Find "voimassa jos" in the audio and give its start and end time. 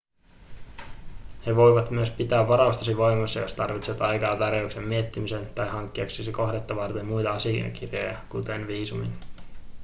2.97-3.53